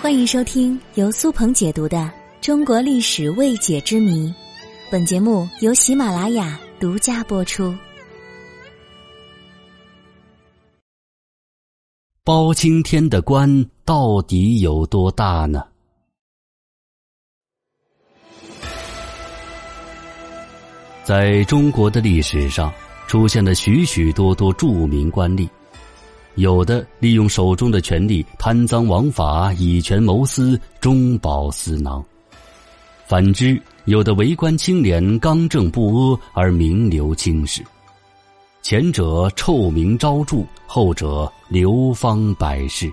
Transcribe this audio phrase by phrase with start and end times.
[0.00, 1.98] 欢迎收听由苏鹏解读的
[2.40, 4.28] 《中国历史未解之谜》，
[4.90, 7.74] 本节目由喜马拉雅独家播出。
[12.24, 15.64] 包青天的官到底有多大呢？
[21.02, 22.72] 在中国的历史上，
[23.08, 25.48] 出现了许许多多著名官吏。
[26.40, 32.02] 有的利用手中的权力贪赃枉法、以权谋私、中饱私囊；
[33.06, 37.62] 反之，有的为官清廉、刚正不阿而名留青史。
[38.62, 42.90] 前者臭名昭著，后者流芳百世。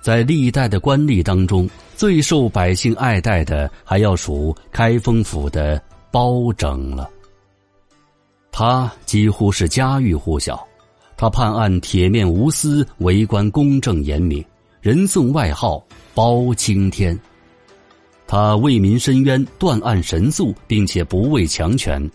[0.00, 7.08] 在历代的官吏当中，最受百姓爱戴的，还要数开封府的包拯了。
[8.50, 10.66] 他几乎是家喻户晓。
[11.16, 14.44] 他判案铁面无私，为官公正严明，
[14.80, 17.18] 人送外号“包青天”。
[18.26, 22.10] 他为民伸冤，断案神速，并且不畏强权。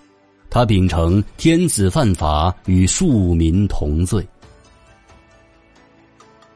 [0.49, 4.27] 他秉承“天子犯法，与庶民同罪”。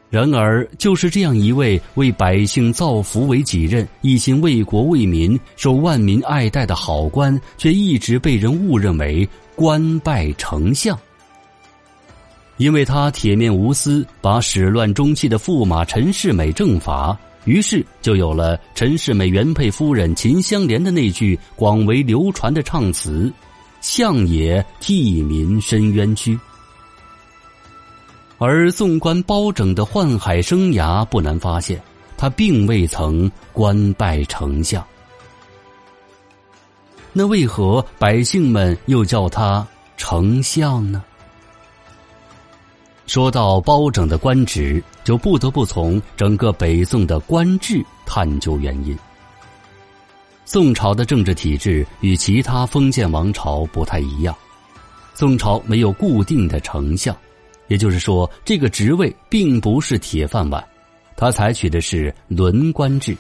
[0.10, 10.96] 然而，就是这样一位为百姓造福为己任、一心为国为民、受万民爱戴的好官，却一直被人误认为官拜丞相。
[12.58, 23.32] 因为他铁面无私，把始乱终弃的驸马陈世美正法，于是就有了陈世美原配夫人秦香莲的那句广为流传的唱词
[23.82, 26.40] ：“相也替民伸冤屈。”
[28.38, 31.82] 而纵观包拯的宦海生涯，不难发现，
[32.18, 34.86] 他并未曾官拜丞相。
[37.14, 39.66] 那为何百姓们又叫他
[39.98, 41.04] 丞相呢？
[43.06, 48.98] 说到包拯的官职，就不得不从整个北宋的官制探究原因。
[50.46, 54.36] 宋朝的政治体制与其他封建王朝不太一样，
[55.14, 57.16] 宋朝没有固定的丞相，
[57.68, 60.64] 也就是说，这个职位并不是铁饭碗，
[61.16, 63.16] 他采取的是轮官制。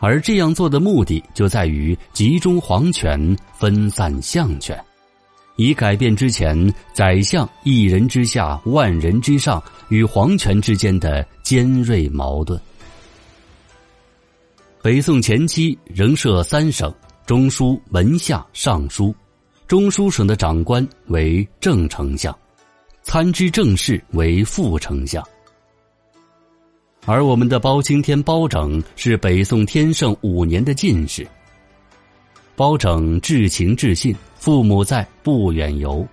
[0.00, 4.78] 而这样做的目的就在于集中皇权，分散相权。
[5.56, 12.60] 以改变之前宰相一人之下万人之上与皇权之间的尖锐矛盾。
[14.82, 16.92] 北宋前期仍设三省：
[17.24, 19.14] 中书、门下、尚书。
[19.66, 22.36] 中书省的长官为正丞相，
[23.02, 25.26] 参知政事为副丞相。
[27.06, 31.26] 而我们的包青天包拯是北宋天圣五年的进士。
[32.56, 34.14] 包拯至情至信，
[34.44, 36.06] 父母在，不远游，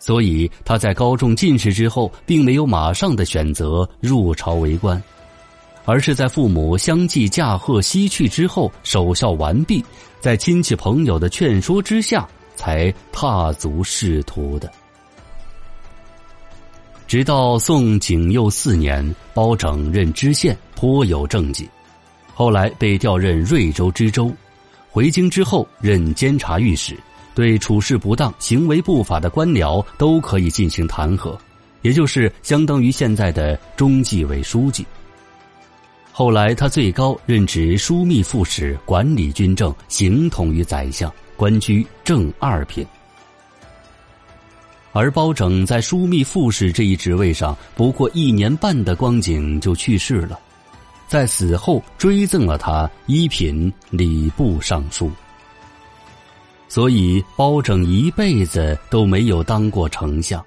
[0.00, 5.00] 所以他在高中进士之后，并没有马上的选择入朝为官，
[5.84, 9.84] 而是在父母相继驾鹤西去之后，守孝完毕，
[10.18, 14.68] 在亲戚朋友的劝说之下，才踏足仕途的。
[17.06, 21.70] 直到宋景佑四年，包拯任知县，颇有政绩，
[22.34, 24.28] 后来被调任瑞州知州。
[24.90, 26.98] 回京之后，任监察御史，
[27.34, 31.36] 对处事不当、行为不法的官僚都可以进行弹劾，
[31.82, 34.86] 也就是相当于现在的中纪委书记。
[36.12, 42.86] 后来他最高任职枢密副使，管理军政，形同于宰相，官居正二品。
[44.92, 50.38] 而包拯在枢密副使这一职位上不过一年半的光景就去世了。
[51.06, 55.10] 在死后追赠了他一品礼部尚书，
[56.70, 60.42] 所以包拯一辈子都没有当过丞相。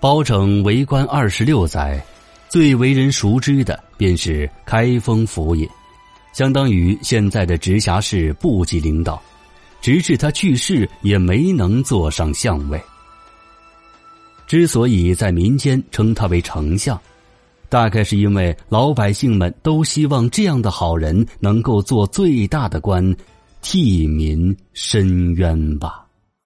[0.00, 2.02] 包拯为官二十六载，
[2.48, 5.68] 最为人熟知的便是开封府尹，
[6.32, 9.22] 相当于现在的直辖市部级领导，
[9.82, 12.80] 直至他去世也没能坐上相位。
[14.46, 16.98] 之所以在民间称他为丞相。
[17.72, 23.16] 大概是因为老百姓们都希望这样的好人能够做最大的官，
[23.62, 26.01] 替民伸冤吧。